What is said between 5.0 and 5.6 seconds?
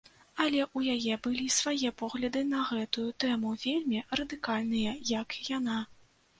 як і